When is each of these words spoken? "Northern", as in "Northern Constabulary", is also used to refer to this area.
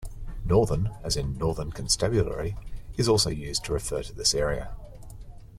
"Northern", 0.43 0.95
as 1.03 1.15
in 1.15 1.37
"Northern 1.37 1.69
Constabulary", 1.71 2.55
is 2.97 3.07
also 3.07 3.29
used 3.29 3.63
to 3.65 3.73
refer 3.73 4.01
to 4.01 4.13
this 4.13 4.33
area. 4.33 4.71